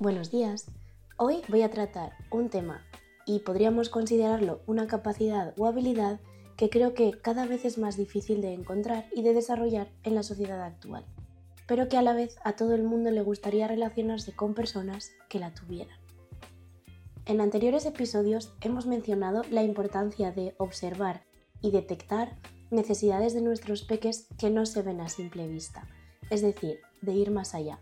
Buenos 0.00 0.30
días. 0.30 0.66
Hoy 1.16 1.42
voy 1.48 1.62
a 1.62 1.70
tratar 1.70 2.12
un 2.30 2.50
tema 2.50 2.84
y 3.26 3.40
podríamos 3.40 3.88
considerarlo 3.88 4.60
una 4.68 4.86
capacidad 4.86 5.54
o 5.58 5.66
habilidad 5.66 6.20
que 6.56 6.70
creo 6.70 6.94
que 6.94 7.10
cada 7.20 7.46
vez 7.46 7.64
es 7.64 7.78
más 7.78 7.96
difícil 7.96 8.40
de 8.40 8.52
encontrar 8.52 9.06
y 9.12 9.22
de 9.22 9.34
desarrollar 9.34 9.88
en 10.04 10.14
la 10.14 10.22
sociedad 10.22 10.62
actual, 10.62 11.04
pero 11.66 11.88
que 11.88 11.96
a 11.96 12.02
la 12.02 12.12
vez 12.12 12.36
a 12.44 12.52
todo 12.52 12.76
el 12.76 12.84
mundo 12.84 13.10
le 13.10 13.22
gustaría 13.22 13.66
relacionarse 13.66 14.36
con 14.36 14.54
personas 14.54 15.10
que 15.28 15.40
la 15.40 15.52
tuvieran. 15.52 15.98
En 17.26 17.40
anteriores 17.40 17.84
episodios 17.84 18.52
hemos 18.60 18.86
mencionado 18.86 19.42
la 19.50 19.64
importancia 19.64 20.30
de 20.30 20.54
observar 20.58 21.24
y 21.60 21.72
detectar 21.72 22.36
necesidades 22.70 23.34
de 23.34 23.42
nuestros 23.42 23.82
peques 23.82 24.28
que 24.38 24.48
no 24.48 24.64
se 24.64 24.82
ven 24.82 25.00
a 25.00 25.08
simple 25.08 25.48
vista, 25.48 25.88
es 26.30 26.40
decir, 26.40 26.78
de 27.02 27.14
ir 27.14 27.32
más 27.32 27.56
allá 27.56 27.80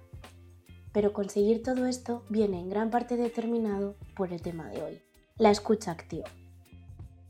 pero 0.96 1.12
conseguir 1.12 1.62
todo 1.62 1.84
esto 1.84 2.24
viene 2.30 2.58
en 2.58 2.70
gran 2.70 2.88
parte 2.88 3.18
determinado 3.18 3.96
por 4.16 4.32
el 4.32 4.40
tema 4.40 4.70
de 4.70 4.82
hoy, 4.82 5.02
la 5.36 5.50
escucha 5.50 5.90
activa. 5.90 6.24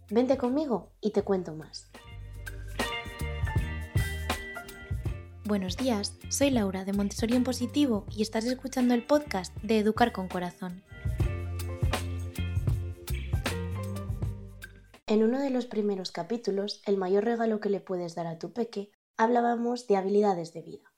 Vente 0.08 0.36
conmigo 0.36 0.92
y 1.00 1.10
te 1.10 1.22
cuento 1.22 1.52
más. 1.52 1.90
Buenos 5.44 5.76
días, 5.76 6.16
soy 6.28 6.50
Laura 6.50 6.84
de 6.84 6.92
Montessori 6.92 7.34
en 7.34 7.42
Positivo 7.42 8.06
y 8.16 8.22
estás 8.22 8.44
escuchando 8.44 8.94
el 8.94 9.04
podcast 9.04 9.52
de 9.64 9.80
Educar 9.80 10.12
con 10.12 10.28
Corazón. 10.28 10.84
En 15.08 15.24
uno 15.24 15.40
de 15.40 15.50
los 15.50 15.66
primeros 15.66 16.12
capítulos, 16.12 16.82
El 16.86 16.98
mayor 16.98 17.24
regalo 17.24 17.58
que 17.58 17.70
le 17.70 17.80
puedes 17.80 18.14
dar 18.14 18.28
a 18.28 18.38
tu 18.38 18.52
peque, 18.52 18.92
hablábamos 19.16 19.88
de 19.88 19.96
habilidades 19.96 20.52
de 20.52 20.62
vida. 20.62 20.95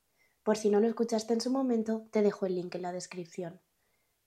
Por 0.48 0.56
si 0.56 0.70
no 0.70 0.80
lo 0.80 0.88
escuchaste 0.88 1.34
en 1.34 1.42
su 1.42 1.50
momento, 1.50 2.08
te 2.10 2.22
dejo 2.22 2.46
el 2.46 2.54
link 2.54 2.74
en 2.74 2.80
la 2.80 2.90
descripción. 2.90 3.60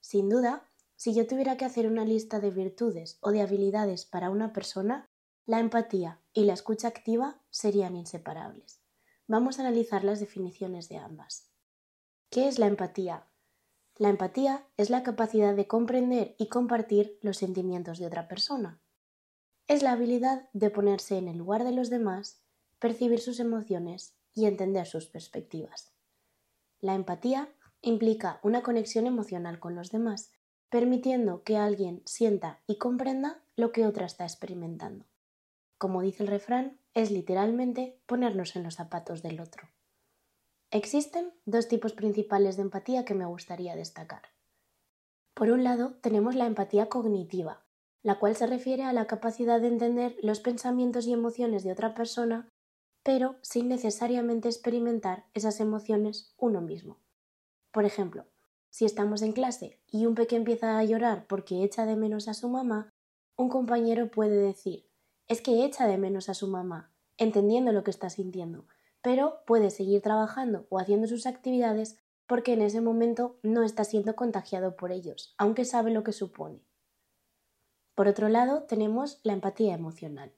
Sin 0.02 0.30
duda, 0.30 0.70
si 0.96 1.16
yo 1.16 1.26
tuviera 1.26 1.58
que 1.58 1.66
hacer 1.66 1.88
una 1.88 2.06
lista 2.06 2.40
de 2.40 2.52
virtudes 2.52 3.18
o 3.22 3.32
de 3.32 3.42
habilidades 3.42 4.06
para 4.06 4.30
una 4.30 4.54
persona, 4.54 5.10
la 5.48 5.60
empatía 5.60 6.22
y 6.32 6.44
la 6.44 6.54
escucha 6.54 6.90
activa 6.90 7.42
serían 7.50 7.96
inseparables. 7.96 8.84
Vamos 9.26 9.58
a 9.58 9.64
analizar 9.64 10.04
las 10.04 10.20
definiciones 10.20 10.90
de 10.90 10.98
ambas. 10.98 11.50
¿Qué 12.30 12.48
es 12.48 12.60
la 12.60 12.68
empatía? 12.68 13.26
La 13.96 14.10
empatía 14.10 14.68
es 14.78 14.92
la 14.92 15.02
capacidad 15.02 15.56
de 15.56 15.66
comprender 15.66 16.36
y 16.38 16.50
compartir 16.50 17.18
los 17.24 17.38
sentimientos 17.38 17.98
de 17.98 18.06
otra 18.06 18.28
persona. 18.28 18.80
Es 19.68 19.82
la 19.82 19.94
habilidad 19.94 20.52
de 20.54 20.70
ponerse 20.70 21.18
en 21.18 21.28
el 21.28 21.40
lugar 21.40 21.64
de 21.64 21.72
los 21.72 21.90
demás, 21.90 22.44
percibir 22.78 23.22
sus 23.22 23.40
emociones 23.40 24.14
y 24.36 24.46
entender 24.46 24.86
sus 24.86 25.08
perspectivas. 25.08 25.92
La 26.82 26.96
empatía 26.96 27.48
implica 27.82 28.40
una 28.44 28.64
conexión 28.64 29.08
emocional 29.08 29.60
con 29.60 29.76
los 29.76 29.92
demás, 29.92 30.32
permitiendo 30.70 31.44
que 31.44 31.58
alguien 31.58 32.02
sienta 32.06 32.62
y 32.66 32.78
comprenda 32.78 33.44
lo 33.56 33.72
que 33.72 33.86
otra 33.86 34.06
está 34.06 34.24
experimentando. 34.24 35.06
Como 35.78 36.02
dice 36.02 36.24
el 36.24 36.30
refrán, 36.30 36.80
es 36.94 37.12
literalmente 37.12 38.00
ponernos 38.06 38.56
en 38.56 38.64
los 38.64 38.76
zapatos 38.76 39.22
del 39.22 39.40
otro. 39.40 39.70
Existen 40.72 41.34
dos 41.46 41.68
tipos 41.68 41.94
principales 41.94 42.56
de 42.56 42.64
empatía 42.64 43.06
que 43.06 43.14
me 43.14 43.26
gustaría 43.26 43.76
destacar. 43.76 44.22
Por 45.34 45.52
un 45.52 45.64
lado, 45.64 45.96
tenemos 46.02 46.36
la 46.36 46.46
empatía 46.46 46.88
cognitiva, 46.88 47.64
la 48.04 48.20
cual 48.20 48.36
se 48.36 48.48
refiere 48.48 48.84
a 48.84 48.94
la 48.94 49.06
capacidad 49.06 49.62
de 49.62 49.68
entender 49.68 50.16
los 50.22 50.40
pensamientos 50.40 51.06
y 51.08 51.14
emociones 51.14 51.64
de 51.64 51.72
otra 51.72 51.94
persona 51.94 52.50
pero 53.04 53.36
sin 53.42 53.68
necesariamente 53.68 54.48
experimentar 54.48 55.26
esas 55.34 55.60
emociones 55.60 56.34
uno 56.38 56.62
mismo. 56.62 56.98
Por 57.72 57.86
ejemplo, 57.86 58.26
si 58.70 58.86
estamos 58.86 59.22
en 59.22 59.34
clase 59.34 59.80
y 59.88 60.06
un 60.06 60.16
pequeño 60.16 60.40
empieza 60.40 60.78
a 60.78 60.84
llorar 60.84 61.26
porque 61.28 61.64
echa 61.64 61.86
de 61.86 61.96
menos 61.96 62.28
a 62.28 62.34
su 62.34 62.50
mamá, 62.50 62.94
un 63.36 63.50
compañero 63.50 64.12
puede 64.12 64.38
decir 64.38 64.86
es 65.32 65.42
que 65.42 65.64
echa 65.64 65.88
de 65.88 65.98
menos 65.98 66.28
a 66.28 66.34
su 66.34 66.48
mamá, 66.48 66.92
entendiendo 67.18 67.72
lo 67.72 67.86
que 67.86 67.92
está 67.92 68.10
sintiendo, 68.10 68.66
pero 69.02 69.44
puede 69.46 69.70
seguir 69.70 70.02
trabajando 70.02 70.68
o 70.70 70.78
haciendo 70.78 71.08
sus 71.08 71.26
actividades 71.26 71.98
porque 72.28 72.52
en 72.52 72.62
ese 72.62 72.82
momento 72.82 73.40
no 73.42 73.64
está 73.64 73.86
siendo 73.86 74.18
contagiado 74.18 74.76
por 74.76 74.92
ellos, 74.92 75.34
aunque 75.38 75.64
sabe 75.64 75.92
lo 75.92 76.04
que 76.04 76.12
supone. 76.12 76.66
Por 77.96 78.10
otro 78.10 78.28
lado, 78.28 78.64
tenemos 78.64 79.22
la 79.24 79.32
empatía 79.32 79.74
emocional. 79.74 80.34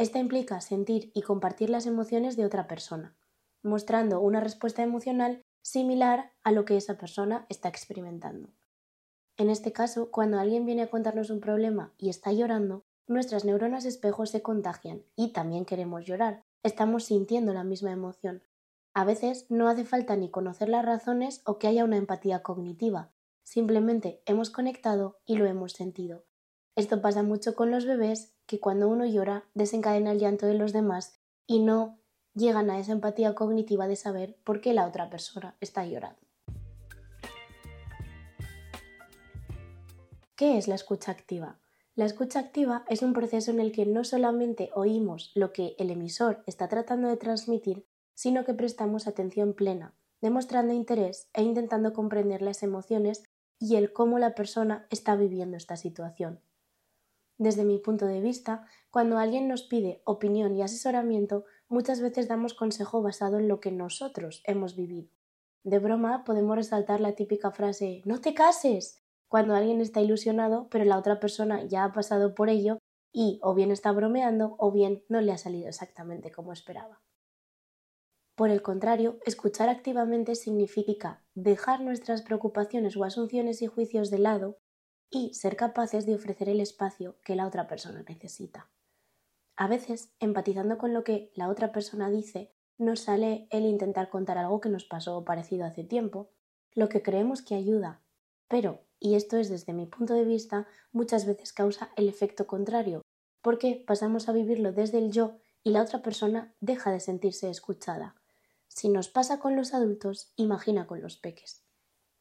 Esta 0.00 0.18
implica 0.18 0.62
sentir 0.62 1.12
y 1.12 1.20
compartir 1.20 1.68
las 1.68 1.84
emociones 1.84 2.34
de 2.34 2.46
otra 2.46 2.66
persona, 2.66 3.14
mostrando 3.62 4.18
una 4.22 4.40
respuesta 4.40 4.82
emocional 4.82 5.44
similar 5.60 6.32
a 6.42 6.52
lo 6.52 6.64
que 6.64 6.78
esa 6.78 6.96
persona 6.96 7.44
está 7.50 7.68
experimentando. 7.68 8.48
En 9.36 9.50
este 9.50 9.72
caso, 9.72 10.10
cuando 10.10 10.40
alguien 10.40 10.64
viene 10.64 10.80
a 10.80 10.88
contarnos 10.88 11.28
un 11.28 11.40
problema 11.40 11.92
y 11.98 12.08
está 12.08 12.32
llorando, 12.32 12.82
nuestras 13.08 13.44
neuronas 13.44 13.84
espejos 13.84 14.30
se 14.30 14.40
contagian 14.40 15.02
y 15.16 15.34
también 15.34 15.66
queremos 15.66 16.06
llorar. 16.06 16.44
Estamos 16.62 17.04
sintiendo 17.04 17.52
la 17.52 17.62
misma 17.62 17.92
emoción. 17.92 18.42
A 18.94 19.04
veces 19.04 19.50
no 19.50 19.68
hace 19.68 19.84
falta 19.84 20.16
ni 20.16 20.30
conocer 20.30 20.70
las 20.70 20.86
razones 20.86 21.42
o 21.44 21.58
que 21.58 21.66
haya 21.66 21.84
una 21.84 21.98
empatía 21.98 22.42
cognitiva. 22.42 23.12
Simplemente 23.42 24.22
hemos 24.24 24.48
conectado 24.48 25.18
y 25.26 25.36
lo 25.36 25.44
hemos 25.44 25.72
sentido. 25.72 26.24
Esto 26.80 27.02
pasa 27.02 27.22
mucho 27.22 27.54
con 27.54 27.70
los 27.70 27.84
bebés 27.84 28.32
que 28.46 28.58
cuando 28.58 28.88
uno 28.88 29.04
llora 29.04 29.44
desencadena 29.52 30.12
el 30.12 30.18
llanto 30.18 30.46
de 30.46 30.54
los 30.54 30.72
demás 30.72 31.12
y 31.46 31.58
no 31.58 31.98
llegan 32.32 32.70
a 32.70 32.78
esa 32.78 32.92
empatía 32.92 33.34
cognitiva 33.34 33.86
de 33.86 33.96
saber 33.96 34.38
por 34.44 34.62
qué 34.62 34.72
la 34.72 34.86
otra 34.86 35.10
persona 35.10 35.58
está 35.60 35.84
llorando. 35.84 36.18
¿Qué 40.34 40.56
es 40.56 40.68
la 40.68 40.74
escucha 40.74 41.12
activa? 41.12 41.60
La 41.96 42.06
escucha 42.06 42.38
activa 42.38 42.86
es 42.88 43.02
un 43.02 43.12
proceso 43.12 43.50
en 43.50 43.60
el 43.60 43.72
que 43.72 43.84
no 43.84 44.02
solamente 44.02 44.70
oímos 44.74 45.32
lo 45.34 45.52
que 45.52 45.76
el 45.78 45.90
emisor 45.90 46.42
está 46.46 46.68
tratando 46.68 47.08
de 47.08 47.18
transmitir, 47.18 47.84
sino 48.14 48.46
que 48.46 48.54
prestamos 48.54 49.06
atención 49.06 49.52
plena, 49.52 49.92
demostrando 50.22 50.72
interés 50.72 51.28
e 51.34 51.42
intentando 51.42 51.92
comprender 51.92 52.40
las 52.40 52.62
emociones 52.62 53.22
y 53.58 53.76
el 53.76 53.92
cómo 53.92 54.18
la 54.18 54.34
persona 54.34 54.86
está 54.88 55.14
viviendo 55.14 55.58
esta 55.58 55.76
situación. 55.76 56.40
Desde 57.40 57.64
mi 57.64 57.78
punto 57.78 58.04
de 58.04 58.20
vista, 58.20 58.66
cuando 58.90 59.16
alguien 59.16 59.48
nos 59.48 59.62
pide 59.62 60.02
opinión 60.04 60.54
y 60.54 60.60
asesoramiento, 60.60 61.46
muchas 61.68 62.02
veces 62.02 62.28
damos 62.28 62.52
consejo 62.52 63.00
basado 63.00 63.38
en 63.38 63.48
lo 63.48 63.60
que 63.60 63.72
nosotros 63.72 64.42
hemos 64.44 64.76
vivido. 64.76 65.08
De 65.64 65.78
broma 65.78 66.22
podemos 66.24 66.54
resaltar 66.54 67.00
la 67.00 67.14
típica 67.14 67.50
frase 67.50 68.02
No 68.04 68.20
te 68.20 68.34
cases 68.34 69.02
cuando 69.26 69.54
alguien 69.54 69.80
está 69.80 70.02
ilusionado, 70.02 70.68
pero 70.68 70.84
la 70.84 70.98
otra 70.98 71.18
persona 71.18 71.64
ya 71.64 71.84
ha 71.84 71.92
pasado 71.94 72.34
por 72.34 72.50
ello 72.50 72.76
y 73.10 73.38
o 73.40 73.54
bien 73.54 73.70
está 73.70 73.90
bromeando 73.90 74.54
o 74.58 74.70
bien 74.70 75.02
no 75.08 75.22
le 75.22 75.32
ha 75.32 75.38
salido 75.38 75.66
exactamente 75.66 76.30
como 76.30 76.52
esperaba. 76.52 77.00
Por 78.34 78.50
el 78.50 78.60
contrario, 78.60 79.18
escuchar 79.24 79.70
activamente 79.70 80.34
significa 80.34 81.24
dejar 81.34 81.80
nuestras 81.80 82.20
preocupaciones 82.20 82.98
o 82.98 83.04
asunciones 83.04 83.62
y 83.62 83.66
juicios 83.66 84.10
de 84.10 84.18
lado 84.18 84.58
y 85.10 85.34
ser 85.34 85.56
capaces 85.56 86.06
de 86.06 86.14
ofrecer 86.14 86.48
el 86.48 86.60
espacio 86.60 87.18
que 87.24 87.36
la 87.36 87.46
otra 87.46 87.66
persona 87.66 88.04
necesita. 88.08 88.70
A 89.56 89.68
veces, 89.68 90.14
empatizando 90.20 90.78
con 90.78 90.94
lo 90.94 91.04
que 91.04 91.32
la 91.34 91.48
otra 91.48 91.72
persona 91.72 92.08
dice, 92.10 92.54
nos 92.78 93.00
sale 93.00 93.46
el 93.50 93.64
intentar 93.64 94.08
contar 94.08 94.38
algo 94.38 94.60
que 94.60 94.70
nos 94.70 94.84
pasó 94.84 95.24
parecido 95.24 95.66
hace 95.66 95.84
tiempo, 95.84 96.30
lo 96.72 96.88
que 96.88 97.02
creemos 97.02 97.42
que 97.42 97.54
ayuda, 97.54 98.00
pero, 98.48 98.84
y 98.98 99.14
esto 99.14 99.36
es 99.36 99.48
desde 99.48 99.72
mi 99.72 99.86
punto 99.86 100.14
de 100.14 100.24
vista, 100.24 100.66
muchas 100.92 101.26
veces 101.26 101.52
causa 101.52 101.90
el 101.96 102.08
efecto 102.08 102.46
contrario, 102.46 103.02
porque 103.42 103.84
pasamos 103.86 104.28
a 104.28 104.32
vivirlo 104.32 104.72
desde 104.72 104.98
el 104.98 105.12
yo 105.12 105.36
y 105.62 105.70
la 105.70 105.82
otra 105.82 106.02
persona 106.02 106.54
deja 106.60 106.90
de 106.90 107.00
sentirse 107.00 107.50
escuchada. 107.50 108.16
Si 108.66 108.88
nos 108.88 109.08
pasa 109.08 109.40
con 109.40 109.56
los 109.56 109.74
adultos, 109.74 110.32
imagina 110.36 110.86
con 110.86 111.00
los 111.00 111.16
peques. 111.16 111.64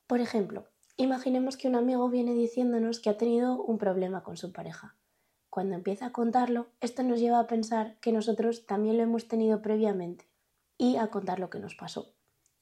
Por 0.08 0.20
ejemplo, 0.20 0.68
Imaginemos 1.02 1.56
que 1.56 1.70
un 1.70 1.76
amigo 1.76 2.10
viene 2.10 2.34
diciéndonos 2.34 3.00
que 3.00 3.10
ha 3.10 3.16
tenido 3.16 3.64
un 3.64 3.78
problema 3.78 4.22
con 4.22 4.36
su 4.36 4.52
pareja. 4.52 4.98
Cuando 5.50 5.76
empieza 5.76 6.08
a 6.08 6.12
contarlo, 6.12 6.68
esto 6.82 7.04
nos 7.04 7.22
lleva 7.22 7.40
a 7.40 7.48
pensar 7.48 7.98
que 8.02 8.12
nosotros 8.12 8.66
también 8.66 8.98
lo 8.98 9.04
hemos 9.04 9.30
tenido 9.30 9.62
previamente 9.62 10.28
y 10.78 10.98
a 10.98 11.08
contar 11.08 11.40
lo 11.40 11.50
que 11.50 11.62
nos 11.62 11.74
pasó. 11.76 12.12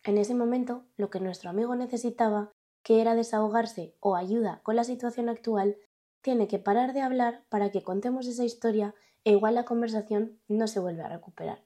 En 0.04 0.20
ese 0.20 0.36
momento, 0.36 0.86
lo 0.98 1.10
que 1.10 1.20
nuestro 1.20 1.50
amigo 1.50 1.76
necesitaba, 1.76 2.52
que 2.84 3.02
era 3.02 3.16
desahogarse 3.16 3.96
o 4.02 4.16
ayuda 4.16 4.62
con 4.62 4.76
la 4.76 4.84
situación 4.84 5.30
actual, 5.30 5.76
tiene 6.22 6.48
que 6.48 6.60
parar 6.60 6.94
de 6.94 7.02
hablar 7.02 7.44
para 7.50 7.72
que 7.72 7.82
contemos 7.82 8.28
esa 8.28 8.46
historia 8.46 8.94
e 9.24 9.32
igual 9.32 9.56
la 9.56 9.66
conversación 9.66 10.40
no 10.48 10.68
se 10.68 10.80
vuelve 10.80 11.02
a 11.02 11.10
recuperar. 11.10 11.64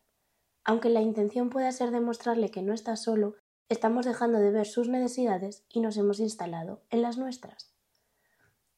Aunque 0.64 0.88
la 0.90 1.02
intención 1.02 1.50
pueda 1.50 1.70
ser 1.74 1.92
demostrarle 1.92 2.50
que 2.50 2.62
no 2.62 2.74
está 2.74 2.96
solo, 2.96 3.36
estamos 3.72 4.06
dejando 4.06 4.40
de 4.40 4.52
ver 4.52 4.68
sus 4.68 4.90
necesidades 4.90 5.64
y 5.70 5.80
nos 5.80 5.96
hemos 5.96 6.20
instalado 6.20 6.82
en 6.90 7.02
las 7.02 7.18
nuestras. 7.18 7.74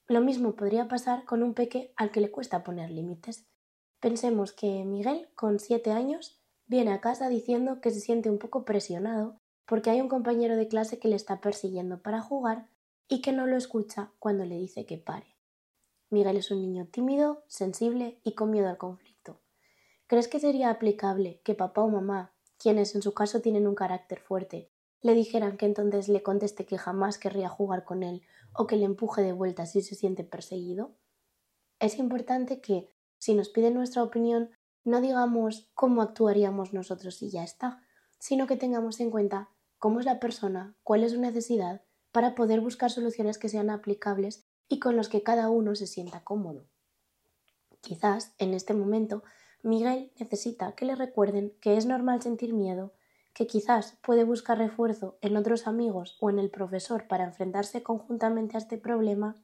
Lo 0.07 0.21
mismo 0.21 0.55
podría 0.55 0.87
pasar 0.87 1.25
con 1.25 1.41
un 1.41 1.55
peque 1.55 1.91
al 1.95 2.11
que 2.11 2.21
le 2.21 2.29
cuesta 2.29 2.63
poner 2.63 2.91
límites. 2.91 3.47
Pensemos 3.99 4.53
que 4.53 4.85
Miguel, 4.85 5.29
con 5.33 5.59
siete 5.59 5.91
años, 5.91 6.39
viene 6.67 6.93
a 6.93 7.01
casa 7.01 7.27
diciendo 7.27 7.81
que 7.81 7.89
se 7.89 8.01
siente 8.01 8.29
un 8.29 8.37
poco 8.37 8.65
presionado 8.65 9.39
porque 9.65 9.89
hay 9.89 9.99
un 9.99 10.09
compañero 10.09 10.55
de 10.55 10.67
clase 10.67 10.99
que 10.99 11.07
le 11.07 11.15
está 11.15 11.41
persiguiendo 11.41 12.03
para 12.03 12.21
jugar 12.21 12.67
y 13.07 13.21
que 13.21 13.31
no 13.31 13.47
lo 13.47 13.57
escucha 13.57 14.11
cuando 14.19 14.45
le 14.45 14.59
dice 14.59 14.85
que 14.85 14.99
pare. 14.99 15.35
Miguel 16.11 16.37
es 16.37 16.51
un 16.51 16.61
niño 16.61 16.85
tímido, 16.85 17.43
sensible 17.47 18.19
y 18.23 18.35
con 18.35 18.51
miedo 18.51 18.69
al 18.69 18.77
conflicto. 18.77 19.41
¿Crees 20.05 20.27
que 20.27 20.39
sería 20.39 20.69
aplicable 20.69 21.41
que 21.43 21.55
papá 21.55 21.81
o 21.81 21.89
mamá, 21.89 22.35
quienes 22.59 22.93
en 22.93 23.01
su 23.01 23.15
caso 23.15 23.41
tienen 23.41 23.65
un 23.65 23.73
carácter 23.73 24.19
fuerte, 24.19 24.69
le 25.03 25.13
dijeran 25.13 25.57
que 25.57 25.67
entonces 25.67 26.07
le 26.07 26.23
conteste 26.23 26.65
que 26.65 26.79
jamás 26.79 27.19
querría 27.19 27.49
jugar 27.49 27.83
con 27.83 28.01
él 28.01 28.23
o 28.53 28.65
que 28.65 28.77
le 28.77 28.85
empuje 28.85 29.21
de 29.21 29.33
vuelta 29.33 29.65
si 29.65 29.81
se 29.81 29.95
siente 29.95 30.23
perseguido? 30.23 30.95
Es 31.79 31.99
importante 31.99 32.61
que, 32.61 32.89
si 33.19 33.35
nos 33.35 33.49
piden 33.49 33.75
nuestra 33.75 34.01
opinión, 34.01 34.49
no 34.85 35.01
digamos 35.01 35.69
cómo 35.75 36.01
actuaríamos 36.01 36.73
nosotros 36.73 37.21
y 37.21 37.29
ya 37.29 37.43
está, 37.43 37.83
sino 38.17 38.47
que 38.47 38.55
tengamos 38.55 38.99
en 39.01 39.11
cuenta 39.11 39.49
cómo 39.77 39.99
es 39.99 40.05
la 40.05 40.19
persona, 40.19 40.75
cuál 40.83 41.03
es 41.03 41.11
su 41.11 41.19
necesidad, 41.19 41.81
para 42.13 42.35
poder 42.35 42.61
buscar 42.61 42.89
soluciones 42.89 43.37
que 43.37 43.49
sean 43.49 43.69
aplicables 43.69 44.45
y 44.69 44.79
con 44.79 44.95
los 44.95 45.09
que 45.09 45.23
cada 45.23 45.49
uno 45.49 45.75
se 45.75 45.87
sienta 45.87 46.23
cómodo. 46.23 46.65
Quizás, 47.81 48.33
en 48.37 48.53
este 48.53 48.73
momento, 48.73 49.23
Miguel 49.61 50.13
necesita 50.17 50.73
que 50.75 50.85
le 50.85 50.95
recuerden 50.95 51.53
que 51.59 51.75
es 51.75 51.85
normal 51.85 52.21
sentir 52.21 52.53
miedo, 52.53 52.93
que 53.33 53.47
quizás 53.47 53.97
puede 54.01 54.23
buscar 54.23 54.57
refuerzo 54.57 55.17
en 55.21 55.37
otros 55.37 55.67
amigos 55.67 56.17
o 56.21 56.29
en 56.29 56.39
el 56.39 56.49
profesor 56.49 57.07
para 57.07 57.23
enfrentarse 57.23 57.81
conjuntamente 57.83 58.55
a 58.55 58.59
este 58.59 58.77
problema 58.77 59.35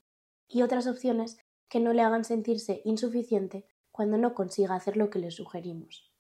y 0.47 0.61
otras 0.61 0.87
opciones 0.87 1.37
que 1.67 1.79
no 1.79 1.93
le 1.93 2.01
hagan 2.01 2.23
sentirse 2.23 2.81
insuficiente 2.85 3.65
cuando 3.91 4.17
no 4.17 4.33
consiga 4.33 4.75
hacer 4.75 4.97
lo 4.97 5.09
que 5.09 5.19
le 5.19 5.31
sugerimos. 5.31 6.11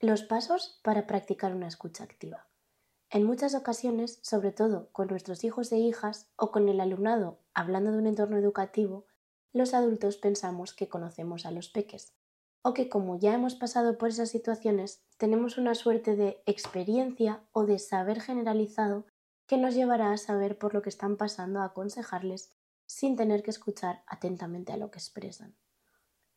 Los 0.00 0.22
pasos 0.22 0.80
para 0.82 1.06
practicar 1.06 1.54
una 1.54 1.68
escucha 1.68 2.04
activa. 2.04 2.46
En 3.10 3.24
muchas 3.24 3.54
ocasiones, 3.54 4.18
sobre 4.22 4.52
todo 4.52 4.90
con 4.92 5.08
nuestros 5.08 5.44
hijos 5.44 5.70
e 5.72 5.78
hijas 5.78 6.30
o 6.36 6.50
con 6.50 6.68
el 6.68 6.80
alumnado 6.80 7.38
hablando 7.54 7.92
de 7.92 7.98
un 7.98 8.06
entorno 8.06 8.36
educativo, 8.36 9.06
los 9.52 9.72
adultos 9.72 10.16
pensamos 10.16 10.74
que 10.74 10.88
conocemos 10.88 11.46
a 11.46 11.52
los 11.52 11.68
peques, 11.68 12.12
o 12.66 12.72
que 12.72 12.88
como 12.88 13.18
ya 13.18 13.34
hemos 13.34 13.54
pasado 13.54 13.98
por 13.98 14.08
esas 14.08 14.30
situaciones, 14.30 15.04
tenemos 15.18 15.58
una 15.58 15.74
suerte 15.74 16.16
de 16.16 16.42
experiencia 16.46 17.44
o 17.52 17.66
de 17.66 17.78
saber 17.78 18.22
generalizado 18.22 19.04
que 19.46 19.58
nos 19.58 19.74
llevará 19.74 20.12
a 20.12 20.16
saber 20.16 20.56
por 20.56 20.72
lo 20.72 20.80
que 20.80 20.88
están 20.88 21.18
pasando 21.18 21.60
a 21.60 21.66
aconsejarles 21.66 22.54
sin 22.86 23.16
tener 23.16 23.42
que 23.42 23.50
escuchar 23.50 24.02
atentamente 24.06 24.72
a 24.72 24.78
lo 24.78 24.90
que 24.90 24.98
expresan. 24.98 25.54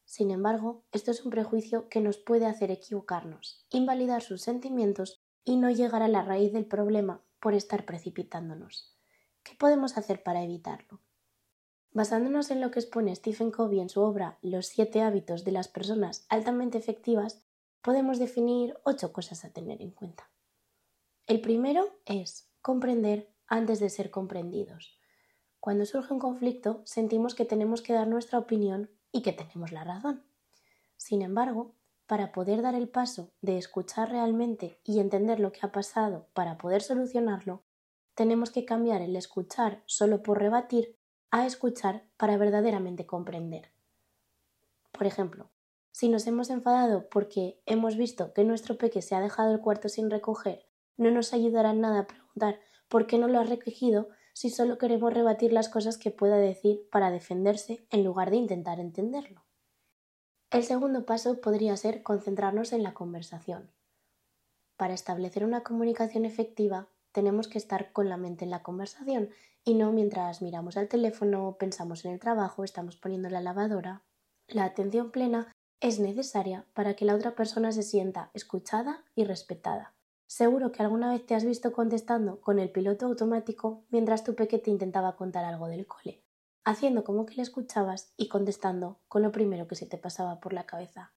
Sin 0.04 0.30
embargo, 0.32 0.84
esto 0.92 1.12
es 1.12 1.24
un 1.24 1.32
prejuicio 1.32 1.88
que 1.88 2.02
nos 2.02 2.18
puede 2.18 2.46
hacer 2.46 2.72
equivocarnos, 2.72 3.66
invalidar 3.70 4.22
sus 4.22 4.42
sentimientos 4.42 5.24
y 5.46 5.56
no 5.56 5.70
llegar 5.70 6.04
a 6.04 6.10
la 6.10 6.24
raíz 6.24 6.52
del 6.52 6.66
problema 6.66 7.24
por 7.40 7.54
estar 7.54 7.86
precipitándonos. 7.86 8.98
¿Qué 9.44 9.56
podemos 9.56 9.98
hacer 9.98 10.24
para 10.24 10.44
evitarlo? 10.44 11.00
Basándonos 11.98 12.52
en 12.52 12.62
lo 12.62 12.70
que 12.70 12.80
expone 12.80 13.16
Stephen 13.16 13.50
Covey 13.50 13.80
en 13.80 13.90
su 13.90 14.02
obra 14.02 14.38
Los 14.44 14.68
siete 14.68 15.02
hábitos 15.02 15.44
de 15.44 15.52
las 15.52 15.68
personas 15.68 16.28
altamente 16.30 16.78
efectivas, 16.78 17.42
podemos 17.82 18.20
definir 18.20 18.78
ocho 18.84 19.12
cosas 19.12 19.44
a 19.44 19.50
tener 19.50 19.82
en 19.82 19.90
cuenta. 19.90 20.30
El 21.26 21.42
primero 21.42 21.98
es 22.06 22.52
comprender 22.62 23.34
antes 23.48 23.80
de 23.80 23.90
ser 23.90 24.12
comprendidos. 24.12 25.00
Cuando 25.60 25.88
surge 25.88 26.14
un 26.14 26.20
conflicto, 26.20 26.84
sentimos 26.86 27.34
que 27.34 27.46
tenemos 27.46 27.82
que 27.82 27.94
dar 27.94 28.08
nuestra 28.08 28.38
opinión 28.38 28.92
y 29.12 29.24
que 29.24 29.34
tenemos 29.34 29.72
la 29.72 29.84
razón. 29.84 30.24
Sin 30.98 31.24
embargo, 31.24 31.74
para 32.06 32.32
poder 32.32 32.62
dar 32.62 32.76
el 32.76 32.90
paso 32.90 33.32
de 33.42 33.58
escuchar 33.58 34.12
realmente 34.12 34.80
y 34.84 35.00
entender 35.00 35.40
lo 35.40 35.52
que 35.52 35.62
ha 35.64 35.72
pasado 35.72 36.28
para 36.36 36.60
poder 36.60 36.84
solucionarlo, 36.84 37.64
tenemos 38.14 38.52
que 38.52 38.66
cambiar 38.66 39.02
el 39.02 39.16
escuchar 39.16 39.82
solo 39.88 40.22
por 40.22 40.38
rebatir 40.38 40.97
a 41.32 41.46
escuchar 41.46 42.04
para 42.18 42.38
verdaderamente 42.38 43.06
comprender. 43.06 43.72
Por 44.92 45.08
ejemplo, 45.08 45.50
si 45.92 46.10
nos 46.10 46.28
hemos 46.28 46.50
enfadado 46.50 47.10
porque 47.10 47.62
hemos 47.66 47.98
visto 47.98 48.34
que 48.34 48.44
nuestro 48.44 48.78
peque 48.78 49.02
se 49.02 49.16
ha 49.16 49.20
dejado 49.20 49.54
el 49.54 49.62
cuarto 49.62 49.90
sin 49.90 50.10
recoger, 50.10 50.68
no 50.96 51.12
nos 51.12 51.34
ayudará 51.34 51.72
en 51.72 51.82
nada 51.82 52.00
a 52.02 52.08
preguntar 52.08 52.60
por 52.88 53.08
qué 53.08 53.18
no 53.18 53.28
lo 53.28 53.40
ha 53.40 53.44
recogido 53.44 54.10
si 54.34 54.50
solo 54.50 54.78
queremos 54.78 55.14
rebatir 55.14 55.52
las 55.52 55.70
cosas 55.70 55.98
que 55.98 56.12
pueda 56.12 56.38
decir 56.38 56.88
para 56.92 57.10
defenderse 57.10 57.88
en 57.90 58.04
lugar 58.04 58.30
de 58.30 58.38
intentar 58.38 58.80
entenderlo. 58.80 59.44
El 60.52 60.64
segundo 60.64 61.06
paso 61.06 61.42
podría 61.42 61.76
ser 61.76 62.04
concentrarnos 62.04 62.72
en 62.72 62.84
la 62.84 62.94
conversación. 62.94 63.72
Para 64.78 64.94
establecer 64.94 65.44
una 65.44 65.64
comunicación 65.64 66.24
efectiva 66.24 66.88
tenemos 67.18 67.48
que 67.48 67.58
estar 67.58 67.92
con 67.94 68.10
la 68.10 68.18
mente 68.18 68.46
en 68.46 68.52
la 68.52 68.62
conversación 68.62 69.32
y 69.64 69.74
no 69.74 69.92
mientras 69.92 70.44
miramos 70.44 70.78
al 70.78 70.88
teléfono, 70.88 71.56
pensamos 71.58 72.06
en 72.06 72.12
el 72.12 72.20
trabajo, 72.20 72.64
estamos 72.64 72.96
poniendo 72.96 73.28
la 73.28 73.42
lavadora. 73.42 74.04
La 74.48 74.66
atención 74.66 75.10
plena 75.10 75.52
es 75.80 76.00
necesaria 76.00 76.68
para 76.76 76.96
que 76.96 77.06
la 77.06 77.16
otra 77.16 77.34
persona 77.34 77.72
se 77.72 77.82
sienta 77.82 78.30
escuchada 78.36 79.04
y 79.16 79.24
respetada. 79.24 79.96
Seguro 80.28 80.72
que 80.72 80.84
alguna 80.84 81.12
vez 81.12 81.26
te 81.26 81.34
has 81.34 81.44
visto 81.44 81.72
contestando 81.74 82.40
con 82.40 82.60
el 82.60 82.70
piloto 82.70 83.08
automático 83.08 83.84
mientras 83.90 84.24
tu 84.24 84.36
peque 84.36 84.60
te 84.60 84.70
intentaba 84.70 85.16
contar 85.16 85.44
algo 85.44 85.68
del 85.68 85.88
cole, 85.88 86.24
haciendo 86.66 87.04
como 87.04 87.26
que 87.26 87.34
le 87.34 87.42
escuchabas 87.42 88.14
y 88.16 88.28
contestando 88.28 89.00
con 89.08 89.24
lo 89.24 89.32
primero 89.32 89.68
que 89.68 89.74
se 89.76 89.88
te 89.88 89.98
pasaba 89.98 90.40
por 90.40 90.54
la 90.54 90.68
cabeza. 90.68 91.16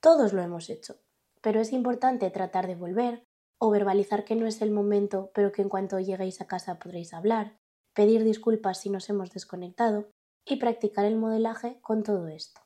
Todos 0.00 0.32
lo 0.32 0.40
hemos 0.40 0.70
hecho, 0.70 0.96
pero 1.42 1.60
es 1.60 1.74
importante 1.74 2.30
tratar 2.30 2.66
de 2.66 2.74
volver, 2.74 3.25
o 3.58 3.70
verbalizar 3.70 4.24
que 4.24 4.36
no 4.36 4.46
es 4.46 4.60
el 4.62 4.70
momento, 4.70 5.30
pero 5.34 5.52
que 5.52 5.62
en 5.62 5.68
cuanto 5.68 5.98
lleguéis 5.98 6.40
a 6.40 6.46
casa 6.46 6.78
podréis 6.78 7.14
hablar, 7.14 7.58
pedir 7.94 8.24
disculpas 8.24 8.80
si 8.80 8.90
nos 8.90 9.08
hemos 9.08 9.32
desconectado 9.32 10.10
y 10.44 10.56
practicar 10.56 11.04
el 11.04 11.16
modelaje 11.16 11.80
con 11.80 12.02
todo 12.02 12.28
esto. 12.28 12.60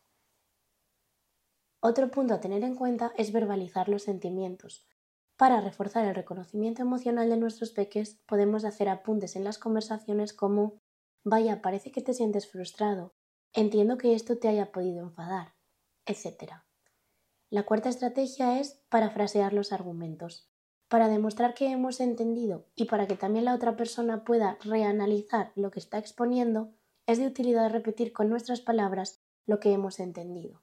Otro 1.81 2.11
punto 2.11 2.35
a 2.35 2.41
tener 2.41 2.63
en 2.65 2.75
cuenta 2.75 3.13
es 3.17 3.33
verbalizar 3.33 3.89
los 3.89 4.03
sentimientos. 4.03 4.87
Para 5.37 5.63
reforzar 5.63 6.05
el 6.05 6.15
reconocimiento 6.15 6.83
emocional 6.83 7.31
de 7.31 7.39
nuestros 7.39 7.71
peques, 7.71 8.21
podemos 8.27 8.65
hacer 8.65 8.89
apuntes 8.89 9.37
en 9.37 9.45
las 9.45 9.59
conversaciones 9.59 10.35
como 10.35 10.79
Vaya, 11.23 11.61
parece 11.63 11.93
que 11.93 12.01
te 12.01 12.15
sientes 12.15 12.51
frustrado. 12.51 13.15
Entiendo 13.53 13.99
que 13.99 14.15
esto 14.15 14.39
te 14.39 14.49
haya 14.49 14.73
podido 14.73 15.03
enfadar, 15.03 15.55
etc. 16.07 16.65
La 17.51 17.65
cuarta 17.65 17.89
estrategia 17.89 18.59
es 18.59 18.83
parafrasear 18.89 19.53
los 19.53 19.73
argumentos 19.73 20.50
para 20.91 21.09
demostrar 21.09 21.55
que 21.55 21.71
hemos 21.71 22.01
entendido 22.01 22.67
y 22.75 22.87
para 22.87 23.07
que 23.07 23.15
también 23.15 23.45
la 23.45 23.55
otra 23.55 23.77
persona 23.77 24.25
pueda 24.25 24.59
reanalizar 24.65 25.53
lo 25.55 25.71
que 25.71 25.79
está 25.79 25.99
exponiendo, 25.99 26.73
es 27.07 27.19
de 27.19 27.29
utilidad 27.29 27.71
repetir 27.71 28.13
con 28.13 28.29
nuestras 28.29 28.61
palabras 28.61 29.23
lo 29.47 29.61
que 29.61 29.73
hemos 29.73 30.01
entendido. 30.01 30.63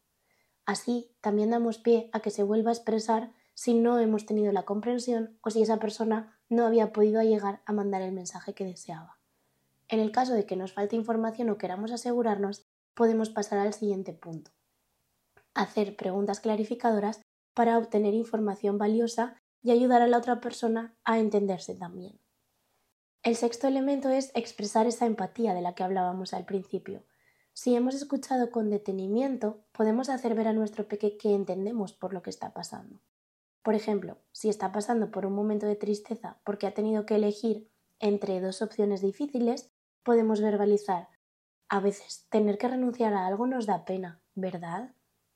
Así 0.65 1.15
también 1.22 1.51
damos 1.51 1.77
pie 1.77 2.10
a 2.12 2.19
que 2.19 2.29
se 2.29 2.43
vuelva 2.43 2.72
a 2.72 2.74
expresar 2.74 3.31
si 3.53 3.74
no 3.74 4.00
hemos 4.00 4.25
tenido 4.25 4.51
la 4.51 4.65
comprensión 4.65 5.39
o 5.43 5.50
si 5.50 5.62
esa 5.62 5.79
persona 5.79 6.38
no 6.50 6.65
había 6.65 6.91
podido 6.91 7.22
llegar 7.22 7.62
a 7.65 7.72
mandar 7.72 8.01
el 8.01 8.12
mensaje 8.12 8.53
que 8.53 8.65
deseaba. 8.65 9.19
En 9.88 10.01
el 10.01 10.12
caso 10.12 10.34
de 10.34 10.46
que 10.46 10.57
nos 10.57 10.74
falte 10.74 10.98
información 10.98 11.50
o 11.50 11.57
queramos 11.57 11.93
asegurarnos, 11.93 12.67
podemos 12.96 13.29
pasar 13.29 13.60
al 13.60 13.74
siguiente 13.74 14.12
punto. 14.12 14.51
Hacer 15.53 15.96
preguntas 15.96 16.41
clarificadoras 16.41 17.22
para 17.53 17.77
obtener 17.77 18.13
información 18.13 18.77
valiosa 18.77 19.41
y 19.61 19.71
ayudar 19.71 20.01
a 20.01 20.07
la 20.07 20.17
otra 20.17 20.39
persona 20.39 20.95
a 21.03 21.19
entenderse 21.19 21.75
también. 21.75 22.19
El 23.23 23.35
sexto 23.35 23.67
elemento 23.67 24.09
es 24.09 24.31
expresar 24.35 24.87
esa 24.87 25.05
empatía 25.05 25.53
de 25.53 25.61
la 25.61 25.75
que 25.75 25.83
hablábamos 25.83 26.33
al 26.33 26.45
principio. 26.45 27.03
Si 27.51 27.75
hemos 27.75 27.95
escuchado 27.95 28.51
con 28.51 28.69
detenimiento, 28.69 29.65
podemos 29.71 30.09
hacer 30.09 30.35
ver 30.35 30.47
a 30.47 30.53
nuestro 30.53 30.87
peque 30.87 31.17
que 31.17 31.33
entendemos 31.33 31.91
por 31.91 32.13
lo 32.13 32.21
que 32.21 32.29
está 32.29 32.53
pasando. 32.53 33.01
Por 33.63 33.75
ejemplo, 33.75 34.17
si 34.31 34.47
está 34.47 34.71
pasando 34.71 35.11
por 35.11 35.25
un 35.25 35.33
momento 35.33 35.65
de 35.65 35.75
tristeza 35.75 36.39
porque 36.45 36.67
ha 36.67 36.73
tenido 36.73 37.05
que 37.05 37.15
elegir 37.15 37.69
entre 37.99 38.39
dos 38.39 38.61
opciones 38.61 39.01
difíciles, 39.01 39.73
podemos 40.03 40.39
verbalizar. 40.39 41.09
A 41.67 41.81
veces 41.81 42.27
tener 42.29 42.57
que 42.57 42.69
renunciar 42.69 43.13
a 43.13 43.27
algo 43.27 43.45
nos 43.45 43.65
da 43.65 43.83
pena, 43.83 44.21
¿verdad? 44.35 44.93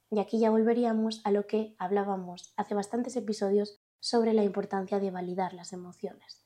Y 0.09 0.19
aquí 0.19 0.39
ya 0.39 0.49
volveríamos 0.49 1.19
a 1.25 1.31
lo 1.31 1.45
que 1.45 1.75
hablábamos 1.77 2.53
hace 2.55 2.73
bastantes 2.73 3.17
episodios 3.17 3.80
sobre 4.01 4.33
la 4.33 4.43
importancia 4.43 4.99
de 4.99 5.11
validar 5.11 5.53
las 5.53 5.71
emociones. 5.71 6.45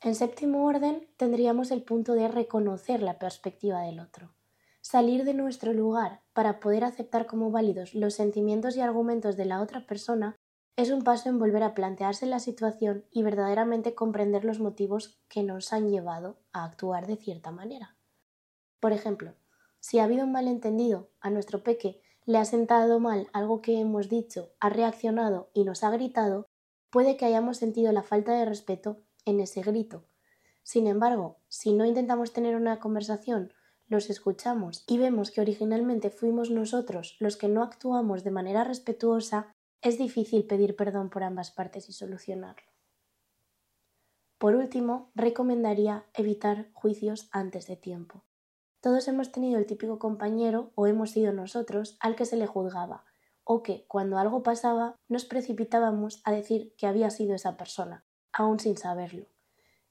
En 0.00 0.14
séptimo 0.14 0.64
orden 0.64 1.06
tendríamos 1.18 1.70
el 1.70 1.82
punto 1.82 2.14
de 2.14 2.28
reconocer 2.28 3.02
la 3.02 3.18
perspectiva 3.18 3.82
del 3.82 4.00
otro, 4.00 4.34
salir 4.80 5.24
de 5.24 5.34
nuestro 5.34 5.74
lugar 5.74 6.22
para 6.32 6.60
poder 6.60 6.84
aceptar 6.84 7.26
como 7.26 7.50
válidos 7.50 7.94
los 7.94 8.14
sentimientos 8.14 8.76
y 8.76 8.80
argumentos 8.80 9.36
de 9.36 9.44
la 9.44 9.60
otra 9.60 9.86
persona 9.86 10.36
es 10.76 10.90
un 10.90 11.02
paso 11.02 11.28
en 11.28 11.38
volver 11.38 11.62
a 11.62 11.74
plantearse 11.74 12.26
la 12.26 12.40
situación 12.40 13.04
y 13.10 13.22
verdaderamente 13.22 13.94
comprender 13.94 14.44
los 14.44 14.58
motivos 14.58 15.20
que 15.28 15.42
nos 15.42 15.72
han 15.72 15.88
llevado 15.88 16.38
a 16.52 16.64
actuar 16.64 17.06
de 17.06 17.16
cierta 17.16 17.50
manera. 17.50 17.96
Por 18.80 18.92
ejemplo, 18.92 19.34
si 19.80 19.98
ha 19.98 20.04
habido 20.04 20.24
un 20.24 20.32
malentendido, 20.32 21.10
a 21.20 21.30
nuestro 21.30 21.62
peque 21.62 22.02
le 22.26 22.38
ha 22.38 22.44
sentado 22.44 23.00
mal 23.00 23.28
algo 23.32 23.60
que 23.60 23.78
hemos 23.78 24.08
dicho, 24.08 24.52
ha 24.60 24.70
reaccionado 24.70 25.50
y 25.52 25.64
nos 25.64 25.84
ha 25.84 25.90
gritado, 25.90 26.46
puede 26.90 27.16
que 27.16 27.24
hayamos 27.26 27.58
sentido 27.58 27.92
la 27.92 28.02
falta 28.02 28.32
de 28.32 28.44
respeto 28.44 29.02
en 29.24 29.40
ese 29.40 29.62
grito. 29.62 30.04
Sin 30.62 30.86
embargo, 30.86 31.38
si 31.48 31.74
no 31.74 31.84
intentamos 31.84 32.32
tener 32.32 32.56
una 32.56 32.80
conversación, 32.80 33.52
los 33.86 34.08
escuchamos 34.08 34.84
y 34.86 34.96
vemos 34.96 35.30
que 35.30 35.42
originalmente 35.42 36.08
fuimos 36.10 36.50
nosotros 36.50 37.16
los 37.20 37.36
que 37.36 37.48
no 37.48 37.62
actuamos 37.62 38.24
de 38.24 38.30
manera 38.30 38.64
respetuosa, 38.64 39.52
es 39.82 39.98
difícil 39.98 40.46
pedir 40.46 40.76
perdón 40.76 41.10
por 41.10 41.22
ambas 41.22 41.50
partes 41.50 41.90
y 41.90 41.92
solucionarlo. 41.92 42.72
Por 44.38 44.54
último, 44.54 45.10
recomendaría 45.14 46.06
evitar 46.14 46.70
juicios 46.72 47.28
antes 47.30 47.66
de 47.66 47.76
tiempo. 47.76 48.24
Todos 48.84 49.08
hemos 49.08 49.32
tenido 49.32 49.58
el 49.58 49.64
típico 49.64 49.98
compañero, 49.98 50.70
o 50.74 50.86
hemos 50.86 51.12
sido 51.12 51.32
nosotros, 51.32 51.96
al 52.00 52.16
que 52.16 52.26
se 52.26 52.36
le 52.36 52.46
juzgaba, 52.46 53.06
o 53.42 53.62
que, 53.62 53.86
cuando 53.88 54.18
algo 54.18 54.42
pasaba, 54.42 54.98
nos 55.08 55.24
precipitábamos 55.24 56.20
a 56.22 56.32
decir 56.32 56.74
que 56.76 56.86
había 56.86 57.08
sido 57.08 57.34
esa 57.34 57.56
persona, 57.56 58.04
aún 58.30 58.60
sin 58.60 58.76
saberlo. 58.76 59.24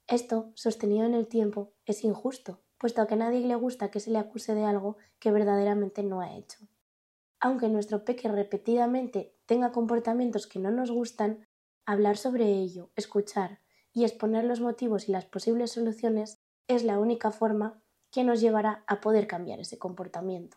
Esto, 0.06 0.52
sostenido 0.54 1.08
en 1.08 1.16
el 1.16 1.28
tiempo, 1.28 1.72
es 1.88 2.04
injusto, 2.04 2.60
puesto 2.78 3.08
que 3.08 3.16
a 3.16 3.18
nadie 3.18 3.40
le 3.40 3.56
gusta 3.56 3.90
que 3.90 4.00
se 4.00 4.12
le 4.12 4.20
acuse 4.20 4.54
de 4.54 4.64
algo 4.64 4.98
que 5.18 5.32
verdaderamente 5.32 6.04
no 6.04 6.22
ha 6.22 6.36
hecho. 6.36 6.60
Aunque 7.40 7.70
nuestro 7.70 8.06
peque 8.06 8.28
repetidamente 8.28 9.36
tenga 9.48 9.72
comportamientos 9.72 10.46
que 10.46 10.60
no 10.60 10.70
nos 10.70 10.92
gustan, 10.92 11.48
hablar 11.88 12.16
sobre 12.16 12.46
ello, 12.46 12.92
escuchar 12.96 13.60
y 13.92 14.04
exponer 14.04 14.44
los 14.44 14.62
motivos 14.62 15.10
y 15.10 15.14
las 15.14 15.26
posibles 15.26 15.72
soluciones 15.72 16.44
es 16.68 16.84
la 16.84 17.00
única 17.00 17.32
forma 17.32 17.83
que 18.14 18.24
nos 18.24 18.40
llevará 18.40 18.84
a 18.88 19.02
poder 19.02 19.28
cambiar 19.28 19.60
ese 19.60 19.80
comportamiento. 19.80 20.56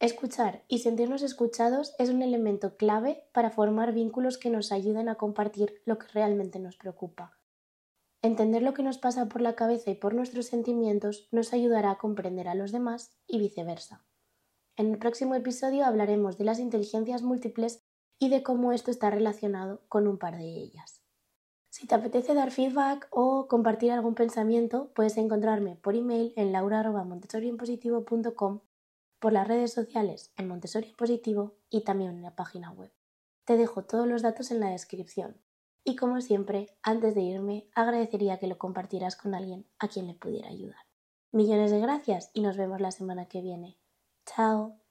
Escuchar 0.00 0.64
y 0.68 0.80
sentirnos 0.80 1.22
escuchados 1.22 1.94
es 1.98 2.10
un 2.10 2.20
elemento 2.20 2.76
clave 2.76 3.24
para 3.32 3.50
formar 3.50 3.94
vínculos 3.94 4.36
que 4.36 4.50
nos 4.50 4.72
ayuden 4.72 5.08
a 5.08 5.14
compartir 5.14 5.80
lo 5.86 5.98
que 5.98 6.08
realmente 6.08 6.58
nos 6.58 6.76
preocupa. 6.76 7.38
Entender 8.20 8.60
lo 8.62 8.74
que 8.74 8.82
nos 8.82 8.98
pasa 8.98 9.28
por 9.28 9.40
la 9.40 9.54
cabeza 9.54 9.90
y 9.90 9.94
por 9.94 10.14
nuestros 10.14 10.46
sentimientos 10.46 11.28
nos 11.30 11.52
ayudará 11.52 11.92
a 11.92 11.98
comprender 11.98 12.48
a 12.48 12.54
los 12.54 12.72
demás 12.72 13.16
y 13.26 13.38
viceversa. 13.38 14.04
En 14.76 14.90
el 14.90 14.98
próximo 14.98 15.36
episodio 15.36 15.86
hablaremos 15.86 16.36
de 16.36 16.44
las 16.44 16.58
inteligencias 16.58 17.22
múltiples 17.22 17.84
y 18.18 18.30
de 18.30 18.42
cómo 18.42 18.72
esto 18.72 18.90
está 18.90 19.10
relacionado 19.10 19.84
con 19.88 20.08
un 20.08 20.18
par 20.18 20.36
de 20.36 20.44
ellas. 20.44 21.03
Si 21.74 21.88
te 21.88 21.96
apetece 21.96 22.34
dar 22.34 22.52
feedback 22.52 23.08
o 23.10 23.48
compartir 23.48 23.90
algún 23.90 24.14
pensamiento, 24.14 24.92
puedes 24.94 25.16
encontrarme 25.16 25.74
por 25.74 25.96
email 25.96 26.32
en 26.36 26.52
laura.montessorienpositivo.com, 26.52 28.60
por 29.18 29.32
las 29.32 29.48
redes 29.48 29.72
sociales 29.72 30.32
en 30.36 30.46
Montessori 30.46 30.92
Positivo 30.92 31.56
y 31.70 31.82
también 31.82 32.12
en 32.12 32.22
la 32.22 32.36
página 32.36 32.70
web. 32.70 32.92
Te 33.44 33.56
dejo 33.56 33.82
todos 33.82 34.06
los 34.06 34.22
datos 34.22 34.52
en 34.52 34.60
la 34.60 34.70
descripción. 34.70 35.42
Y 35.82 35.96
como 35.96 36.20
siempre, 36.20 36.78
antes 36.80 37.16
de 37.16 37.22
irme, 37.22 37.68
agradecería 37.74 38.38
que 38.38 38.46
lo 38.46 38.56
compartieras 38.56 39.16
con 39.16 39.34
alguien 39.34 39.66
a 39.80 39.88
quien 39.88 40.06
le 40.06 40.14
pudiera 40.14 40.50
ayudar. 40.50 40.86
Millones 41.32 41.72
de 41.72 41.80
gracias 41.80 42.30
y 42.34 42.42
nos 42.42 42.56
vemos 42.56 42.80
la 42.80 42.92
semana 42.92 43.26
que 43.26 43.40
viene. 43.40 43.80
Chao. 44.26 44.83